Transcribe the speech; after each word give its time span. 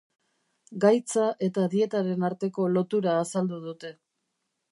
Gaitza 0.85 1.25
eta 1.47 1.65
dietaren 1.75 2.25
arteko 2.31 2.67
lotura 2.79 3.13
azaldu 3.21 3.63
dute. 3.69 3.95